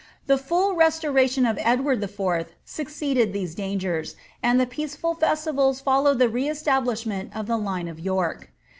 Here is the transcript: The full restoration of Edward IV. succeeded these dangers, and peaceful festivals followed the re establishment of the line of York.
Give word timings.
The 0.25 0.39
full 0.39 0.73
restoration 0.75 1.45
of 1.45 1.59
Edward 1.61 2.01
IV. 2.03 2.47
succeeded 2.65 3.33
these 3.33 3.53
dangers, 3.53 4.15
and 4.41 4.67
peaceful 4.67 5.13
festivals 5.13 5.79
followed 5.79 6.17
the 6.17 6.27
re 6.27 6.49
establishment 6.49 7.29
of 7.35 7.45
the 7.45 7.55
line 7.57 7.87
of 7.87 7.99
York. 7.99 8.49